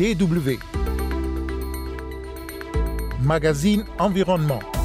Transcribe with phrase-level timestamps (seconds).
[0.00, 0.56] DW.
[3.22, 4.79] Magazine Environnement.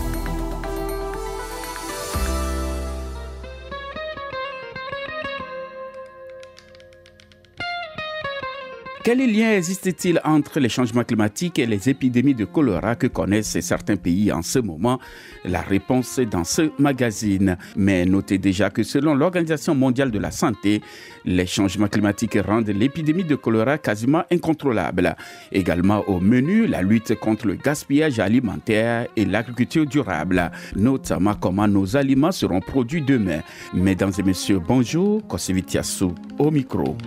[9.05, 13.97] Quel lien existe-t-il entre les changements climatiques et les épidémies de choléra que connaissent certains
[13.97, 14.99] pays en ce moment?
[15.43, 17.55] La réponse est dans ce magazine.
[17.75, 20.81] Mais notez déjà que selon l'Organisation mondiale de la santé,
[21.23, 25.15] les changements climatiques rendent l'épidémie de choléra quasiment incontrôlable.
[25.51, 31.95] Également au menu, la lutte contre le gaspillage alimentaire et l'agriculture durable, notamment comment nos
[31.95, 33.41] aliments seront produits demain.
[33.71, 36.05] Mesdames et messieurs, bonjour, Kosevitiasu
[36.39, 36.97] au micro.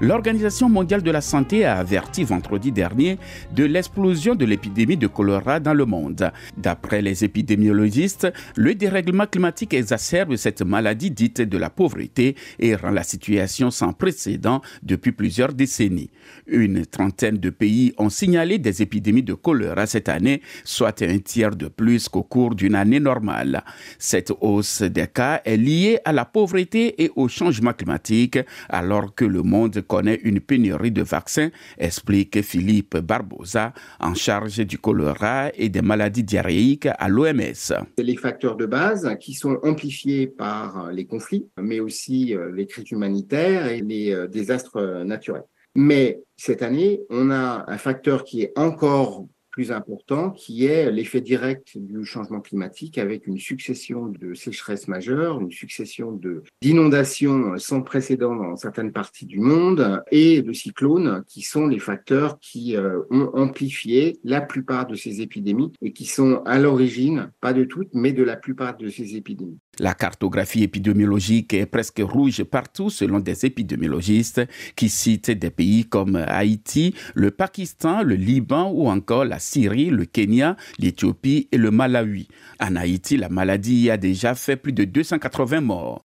[0.00, 3.18] L'Organisation mondiale de la santé a averti vendredi dernier
[3.52, 6.30] de l'explosion de l'épidémie de choléra dans le monde.
[6.56, 12.90] D'après les épidémiologistes, le dérèglement climatique exacerbe cette maladie dite de la pauvreté et rend
[12.90, 16.10] la situation sans précédent depuis plusieurs décennies.
[16.46, 21.56] Une trentaine de pays ont signalé des épidémies de choléra cette année, soit un tiers
[21.56, 23.64] de plus qu'au cours d'une année normale.
[23.98, 29.24] Cette hausse des cas est liée à la pauvreté et au changement climatique, alors que
[29.24, 35.68] le monde connaît une pénurie de vaccins, explique Philippe Barbosa, en charge du choléra et
[35.68, 37.72] des maladies diarrhéiques à l'OMS.
[37.98, 42.90] Les facteurs de base qui sont amplifiés par les conflits, mais aussi euh, les crises
[42.90, 45.44] humanitaires et les euh, désastres naturels.
[45.74, 49.26] Mais cette année, on a un facteur qui est encore
[49.70, 55.50] important, qui est l'effet direct du changement climatique avec une succession de sécheresses majeures, une
[55.50, 56.18] succession
[56.62, 62.38] d'inondations sans précédent dans certaines parties du monde et de cyclones qui sont les facteurs
[62.40, 67.52] qui euh, ont amplifié la plupart de ces épidémies et qui sont à l'origine, pas
[67.52, 69.58] de toutes, mais de la plupart de ces épidémies.
[69.80, 74.42] La cartographie épidémiologique est presque rouge partout selon des épidémiologistes
[74.74, 80.04] qui citent des pays comme Haïti, le Pakistan, le Liban ou encore la Syrie, le
[80.04, 82.28] Kenya, l'Éthiopie et le Malawi.
[82.60, 86.04] En Haïti, la maladie a déjà fait plus de 280 morts.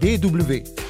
[0.00, 0.87] DW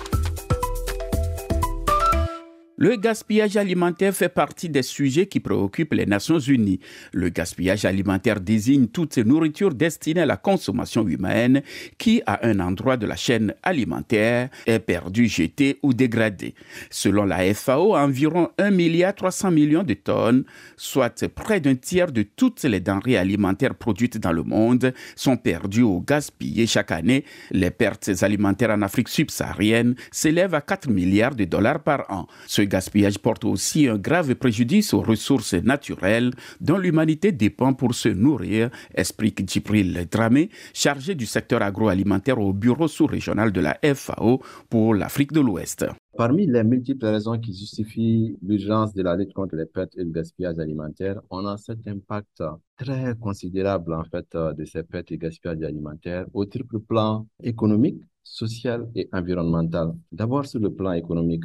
[2.80, 6.78] Le gaspillage alimentaire fait partie des sujets qui préoccupent les Nations Unies.
[7.12, 11.62] Le gaspillage alimentaire désigne toute nourriture destinée à la consommation humaine
[11.98, 16.54] qui, à un endroit de la chaîne alimentaire, est perdue, jetée ou dégradée.
[16.88, 20.44] Selon la FAO, environ 1 milliard 300 millions de tonnes,
[20.76, 25.82] soit près d'un tiers de toutes les denrées alimentaires produites dans le monde, sont perdues
[25.82, 27.24] ou gaspillées chaque année.
[27.50, 32.28] Les pertes alimentaires en Afrique subsaharienne s'élèvent à 4 milliards de dollars par an.
[32.68, 38.70] Gaspillage porte aussi un grave préjudice aux ressources naturelles dont l'humanité dépend pour se nourrir,
[38.94, 45.32] explique Djibril Dramé, chargé du secteur agroalimentaire au bureau sous-régional de la FAO pour l'Afrique
[45.32, 45.86] de l'Ouest.
[46.16, 50.10] Parmi les multiples raisons qui justifient l'urgence de la lutte contre les pertes et le
[50.10, 52.42] gaspillage alimentaire, on a cet impact
[52.76, 58.90] très considérable en fait de ces pertes et gaspillage alimentaire au triple plan économique, social
[58.94, 59.94] et environnemental.
[60.12, 61.44] D'abord sur le plan économique,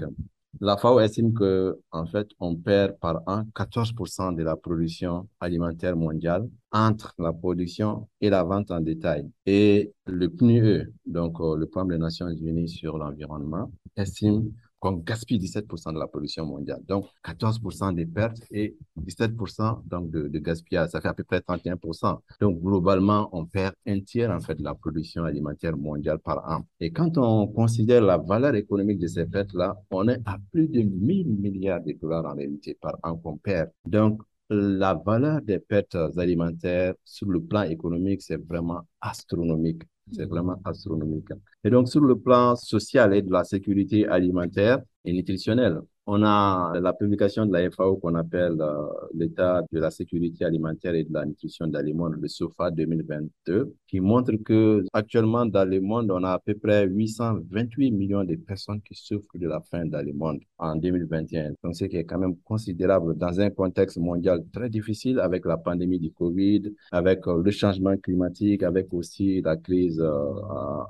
[0.61, 5.95] la FAO estime que, en fait, on perd par an 14% de la production alimentaire
[5.95, 9.29] mondiale entre la production et la vente en détail.
[9.45, 14.51] Et le PNUE, donc euh, le Programme des Nations Unies sur l'environnement, estime
[14.83, 16.81] qu'on gaspille 17% de la production mondiale.
[16.85, 20.89] Donc, 14% des pertes et 17% donc de, gaspillage.
[20.89, 22.19] Ça fait à peu près 31%.
[22.41, 26.65] Donc, globalement, on perd un tiers, en fait, de la production alimentaire mondiale par an.
[26.81, 30.81] Et quand on considère la valeur économique de ces pertes-là, on est à plus de
[30.81, 33.69] 1000 milliards de dollars en réalité par an qu'on perd.
[33.85, 34.21] Donc,
[34.53, 39.83] la valeur des pertes alimentaires sur le plan économique, c'est vraiment astronomique.
[40.11, 41.29] C'est vraiment astronomique.
[41.63, 46.73] Et donc, sur le plan social et de la sécurité alimentaire et nutritionnelle, on a
[46.81, 51.13] la publication de la FAO qu'on appelle euh, l'état de la sécurité alimentaire et de
[51.13, 56.11] la nutrition dans le monde, le SOFA 2022, qui montre que actuellement dans le monde,
[56.11, 60.05] on a à peu près 828 millions de personnes qui souffrent de la faim dans
[60.05, 61.53] le monde en 2021.
[61.63, 65.57] Donc, ce qui est quand même considérable dans un contexte mondial très difficile avec la
[65.57, 70.33] pandémie du Covid, avec euh, le changement climatique, avec aussi la crise euh,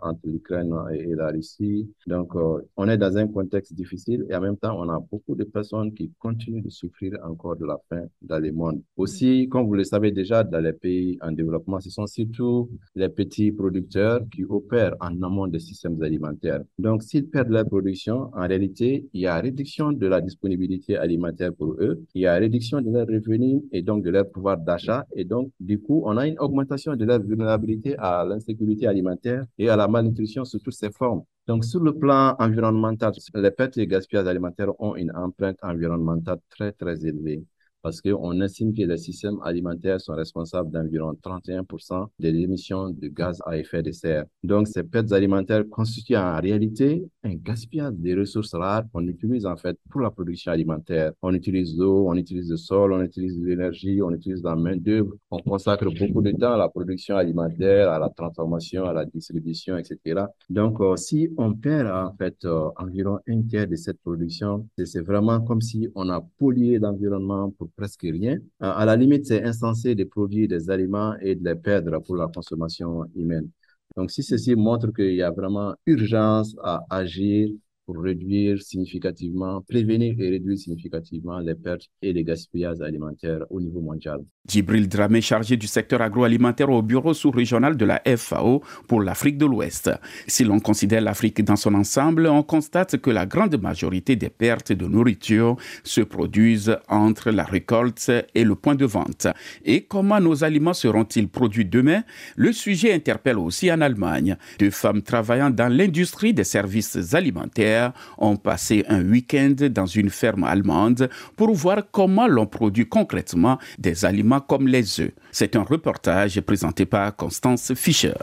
[0.02, 1.92] entre l'Ukraine et la Russie.
[2.08, 5.44] Donc, on est dans un contexte difficile et en même temps, on a beaucoup de
[5.44, 8.82] personnes qui continuent de souffrir encore de la faim dans le monde.
[8.98, 13.10] Aussi, comme vous le savez déjà, dans les pays en développement, ce sont surtout les
[13.10, 16.62] petits producteurs qui opèrent en amont des systèmes alimentaires.
[16.78, 21.54] Donc, s'ils perdent leur production, en réalité, il y a réduction de la disponibilité alimentaire
[21.54, 25.06] pour eux, il y a réduction de leurs revenus et donc de leur pouvoir d'achat.
[25.16, 29.70] Et donc, du coup, on a une augmentation de leur vulnérabilité à l'insécurité alimentaire et
[29.70, 31.24] à la malnutrition sous toutes ses formes.
[31.48, 36.72] Donc, sur le plan environnemental, les pertes et gaspillages alimentaires ont une empreinte environnementale très,
[36.72, 37.46] très élevée
[37.84, 43.42] parce qu'on estime que les systèmes alimentaires sont responsables d'environ 31% des émissions de gaz
[43.46, 44.24] à effet de serre.
[44.42, 49.58] Donc, ces pertes alimentaires constituent en réalité un gaspillage des ressources rares qu'on utilise en
[49.58, 51.12] fait pour la production alimentaire.
[51.22, 55.14] On utilise l'eau, on utilise le sol, on utilise l'énergie, on utilise la main-d'œuvre.
[55.30, 59.78] On consacre beaucoup de temps à la production alimentaire, à la transformation, à la distribution,
[59.78, 60.22] etc.
[60.50, 65.02] Donc, euh, si on perd en fait euh, environ un tiers de cette production, c'est
[65.02, 68.40] vraiment comme si on a pollué l'environnement pour presque rien.
[68.60, 72.28] À la limite, c'est insensé de produire des aliments et de les perdre pour la
[72.28, 73.50] consommation humaine.
[73.96, 77.50] Donc, si ceci montre qu'il y a vraiment urgence à agir
[77.86, 83.82] pour réduire significativement, prévenir et réduire significativement les pertes et les gaspillages alimentaires au niveau
[83.82, 84.24] mondial.
[84.46, 89.46] Djibril Dramé, chargé du secteur agroalimentaire au bureau sous-régional de la FAO pour l'Afrique de
[89.46, 89.90] l'Ouest.
[90.28, 94.74] Si l'on considère l'Afrique dans son ensemble, on constate que la grande majorité des pertes
[94.74, 95.56] de nourriture
[95.86, 99.28] se produisent entre la récolte et le point de vente.
[99.64, 102.04] Et comment nos aliments seront-ils produits demain?
[102.36, 104.36] Le sujet interpelle aussi en Allemagne.
[104.60, 110.44] Deux femmes travaillant dans l'industrie des services alimentaires ont passé un week-end dans une ferme
[110.44, 115.12] allemande pour voir comment l'on produit concrètement des aliments comme les œufs.
[115.32, 118.14] C'est un reportage présenté par Constance Fischer.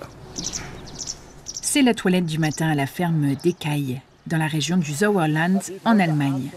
[1.63, 5.99] C'est la toilette du matin à la ferme d'Ekaï, dans la région du Sauerland, en
[5.99, 6.51] Allemagne.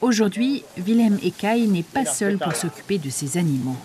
[0.00, 3.76] Aujourd'hui, Wilhelm Ekaï n'est pas seul pour s'occuper de ses animaux.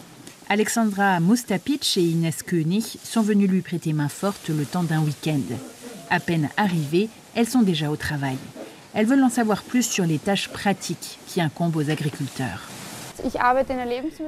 [0.48, 5.42] Alexandra Mustapic et Inès König sont venues lui prêter main forte le temps d'un week-end.
[6.10, 8.38] À peine arrivées, elles sont déjà au travail.
[8.94, 12.62] Elles veulent en savoir plus sur les tâches pratiques qui incombent aux agriculteurs.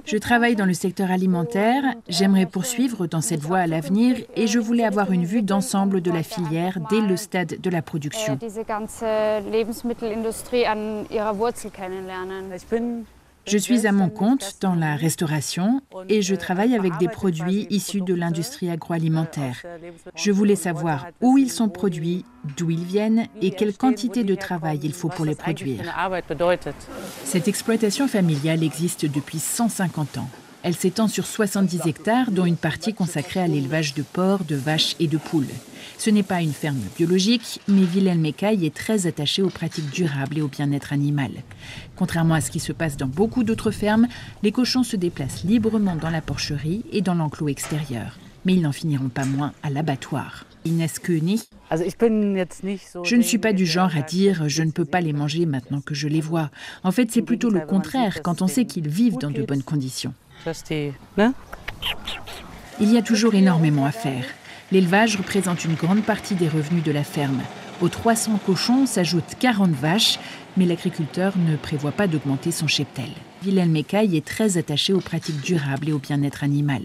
[0.06, 1.84] Je travaille dans le secteur alimentaire.
[2.07, 6.12] J'aimerais poursuivre dans cette voie à l'avenir et je voulais avoir une vue d'ensemble de
[6.12, 8.38] la filière dès le stade de la production.
[13.48, 18.02] Je suis à mon compte dans la restauration et je travaille avec des produits issus
[18.02, 19.64] de l'industrie agroalimentaire.
[20.16, 22.26] Je voulais savoir où ils sont produits,
[22.58, 25.82] d'où ils viennent et quelle quantité de travail il faut pour les produire.
[27.24, 30.30] Cette exploitation familiale existe depuis 150 ans.
[30.63, 34.95] Elle s'étend sur 70 hectares, dont une partie consacrée à l'élevage de porcs, de vaches
[35.00, 35.45] et de poules.
[35.98, 40.38] Ce n'est pas une ferme biologique, mais Wilhelm Mecaille est très attaché aux pratiques durables
[40.38, 41.31] et au bien-être animal.
[41.95, 44.07] Contrairement à ce qui se passe dans beaucoup d'autres fermes,
[44.44, 48.18] les cochons se déplacent librement dans la porcherie et dans l'enclos extérieur.
[48.45, 50.45] Mais ils n'en finiront pas moins à l'abattoir.
[50.65, 51.42] Inès König.
[51.71, 55.81] Je ne suis pas du genre à dire je ne peux pas les manger maintenant
[55.81, 56.50] que je les vois.
[56.83, 60.13] En fait, c'est plutôt le contraire quand on sait qu'ils vivent dans de bonnes conditions.
[62.80, 64.25] Il y a toujours énormément à faire.
[64.72, 67.42] L'élevage représente une grande partie des revenus de la ferme.
[67.81, 70.19] Aux 300 cochons s'ajoutent 40 vaches,
[70.57, 73.10] mais l'agriculteur ne prévoit pas d'augmenter son cheptel.
[73.45, 76.81] Wilhelm Mecaille est très attaché aux pratiques durables et au bien-être animal.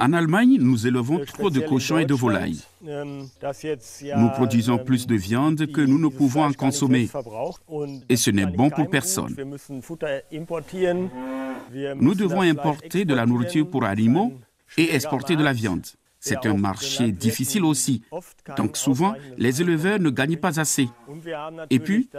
[0.00, 2.60] En Allemagne, nous élevons trop de cochons et de volailles.
[2.86, 3.26] Ähm,
[4.16, 7.08] nous produisons plus de viande que nous ne pouvons en consommer.
[8.08, 9.36] Et ce n'est bon pour personne.
[11.96, 14.32] Nous devons importer de la nourriture pour animaux
[14.76, 15.86] et exporter de la viande.
[16.20, 18.02] C'est un marché difficile aussi.
[18.56, 20.88] Donc souvent, les éleveurs ne gagnent pas assez.
[21.70, 22.10] Et puis,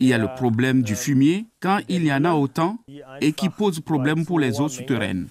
[0.00, 2.78] il y a le problème du fumier quand il y en a autant
[3.20, 5.28] et qui pose problème pour les eaux souterraines.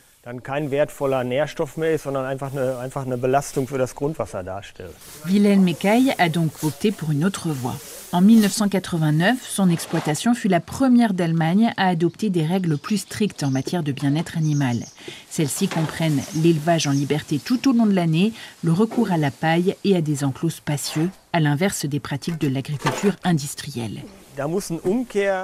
[5.25, 7.75] Wilhelm Mecaille a donc opté pour une autre voie.
[8.13, 13.49] En 1989, son exploitation fut la première d'Allemagne à adopter des règles plus strictes en
[13.49, 14.85] matière de bien-être animal.
[15.31, 18.31] Celles-ci comprennent l'élevage en liberté tout au long de l'année,
[18.63, 22.47] le recours à la paille et à des enclos spacieux, à l'inverse des pratiques de
[22.47, 24.03] l'agriculture industrielle.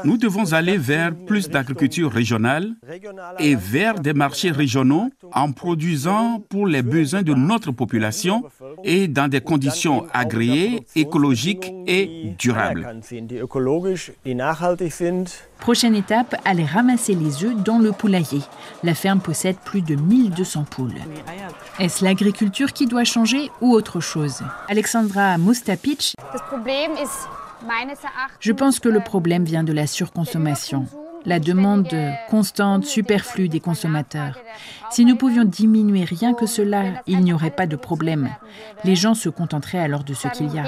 [0.03, 2.74] Nous devons aller vers plus d'agriculture régionale
[3.39, 8.43] et vers des marchés régionaux en produisant pour les besoins de notre population
[8.84, 13.00] et dans des conditions agréées, écologiques et durables.
[15.60, 18.41] Prochaine étape, aller ramasser les œufs dans le poulailler.
[18.84, 20.93] La ferme possède plus de 1200 poules.
[21.79, 24.41] Est-ce l'agriculture qui doit changer ou autre chose?
[24.69, 26.15] Alexandra Mustapic
[28.39, 30.85] je pense que le problème vient de la surconsommation,
[31.25, 31.93] la demande
[32.29, 34.37] constante, superflue des consommateurs.
[34.91, 38.29] Si nous pouvions diminuer rien que cela, il n'y aurait pas de problème.
[38.83, 40.63] Les gens se contenteraient alors de ce qu'il y a.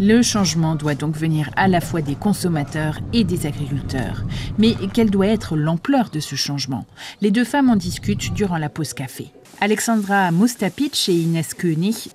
[0.00, 4.22] Le changement doit donc venir à la fois des consommateurs et des agriculteurs.
[4.58, 6.86] Mais quelle doit être l'ampleur de ce changement?
[7.20, 9.30] Les deux femmes en discutent durant la pause café.
[9.60, 12.10] Alexandra Mustapic et Inès Koenig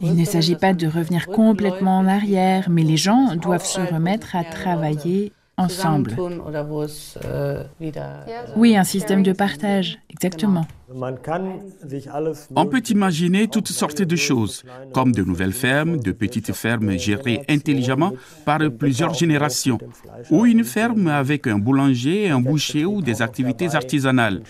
[0.00, 4.36] il ne s'agit pas de revenir complètement en arrière, mais les gens doivent se remettre
[4.36, 6.16] à travailler ensemble.
[8.56, 10.66] Oui, un système de partage, exactement.
[12.54, 17.42] On peut imaginer toutes sortes de choses, comme de nouvelles fermes, de petites fermes gérées
[17.48, 18.12] intelligemment
[18.44, 19.78] par plusieurs générations,
[20.30, 24.42] ou une ferme avec un boulanger, un boucher ou des activités artisanales.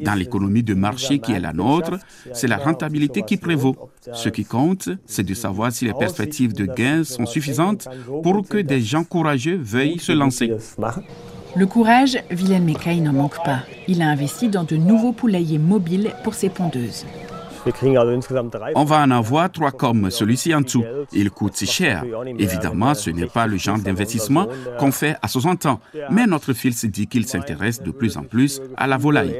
[0.00, 1.98] Dans l'économie de marché qui est la nôtre,
[2.32, 3.90] c'est la rentabilité qui prévaut.
[4.12, 7.88] Ce qui compte, c'est de savoir si les perspectives de gains sont suffisantes
[8.22, 10.52] pour que des gens courageux veuillent se lancer.
[11.56, 13.60] Le courage, Wilhelm Meckay n'en manque pas.
[13.86, 17.04] Il a investi dans de nouveaux poulaillers mobiles pour ses pondeuses.
[18.74, 20.84] On va en avoir trois comme celui-ci en dessous.
[21.12, 22.04] Il coûte si cher.
[22.38, 24.46] Évidemment, ce n'est pas le genre d'investissement
[24.78, 25.80] qu'on fait à 60 ans.
[26.10, 29.36] Mais notre fils dit qu'il s'intéresse de plus en plus à la volaille.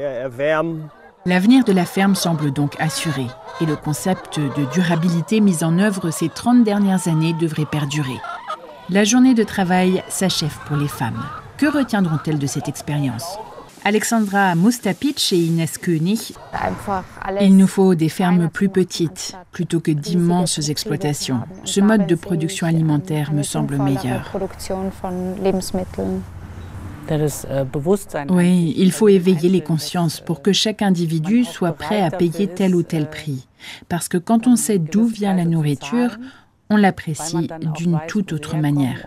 [1.25, 3.25] L'avenir de la ferme semble donc assuré
[3.61, 8.19] et le concept de durabilité mis en œuvre ces 30 dernières années devrait perdurer.
[8.89, 11.21] La journée de travail s'achève pour les femmes.
[11.59, 13.37] Que retiendront-elles de cette expérience?
[13.83, 16.33] Alexandra Mustapic et Inès Koenig,
[17.41, 21.41] il nous faut des fermes plus petites plutôt que d'immenses exploitations.
[21.65, 24.31] Ce mode de production alimentaire me semble meilleur.
[28.29, 32.73] Oui, il faut éveiller les consciences pour que chaque individu soit prêt à payer tel
[32.73, 33.47] ou tel prix.
[33.89, 36.17] Parce que quand on sait d'où vient la nourriture,
[36.69, 39.05] on l'apprécie d'une toute autre manière.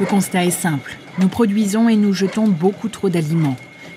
[0.00, 0.96] Le constat est simple.
[1.18, 3.56] Nous produisons et nous jetons beaucoup trop d'aliments.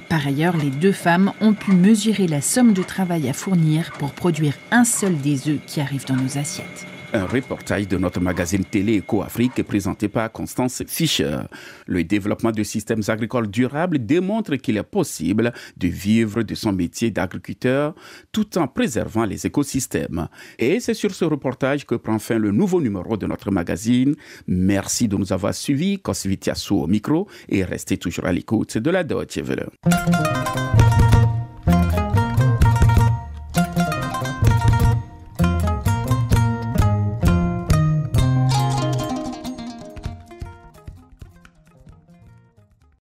[0.10, 4.12] Par ailleurs, les deux femmes ont pu mesurer la somme de travail à fournir pour
[4.12, 6.88] produire un seul des œufs qui arrivent dans nos assiettes.
[7.13, 11.39] Un reportage de notre magazine télé Eco-Afrique présenté par Constance Fischer.
[11.85, 17.11] Le développement de systèmes agricoles durables démontre qu'il est possible de vivre de son métier
[17.11, 17.95] d'agriculteur
[18.31, 20.29] tout en préservant les écosystèmes.
[20.57, 24.15] Et c'est sur ce reportage que prend fin le nouveau numéro de notre magazine.
[24.47, 25.99] Merci de nous avoir suivis.
[25.99, 29.67] Kosvitiasu au micro et restez toujours à l'écoute de la Deutsche Welle.